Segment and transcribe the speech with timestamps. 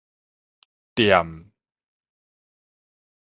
[0.95, 1.29] 踮